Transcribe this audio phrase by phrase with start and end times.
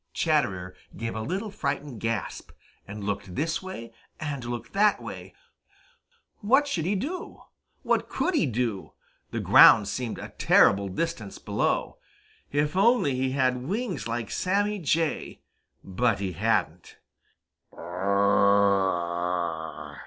[0.13, 2.49] Chatterer gave a little frightened gasp
[2.87, 5.31] and looked this way and looked that way.
[6.39, 7.43] What should he do?
[7.83, 8.93] What could he do!
[9.29, 11.99] The ground seemed a terrible distance below.
[12.51, 15.43] If only he had wings like Sammy Jay!
[15.83, 16.97] But he hadn't.